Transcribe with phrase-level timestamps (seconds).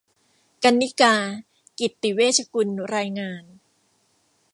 [0.63, 1.35] กรรณิการ์
[1.79, 3.43] กิจติเวชกุล รายงาน